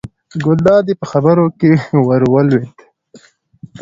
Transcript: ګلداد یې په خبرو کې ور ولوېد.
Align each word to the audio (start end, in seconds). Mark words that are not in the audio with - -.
ګلداد 0.43 0.85
یې 0.89 0.95
په 1.01 1.05
خبرو 1.11 1.45
کې 1.59 1.71
ور 2.07 2.21
ولوېد. 2.33 2.65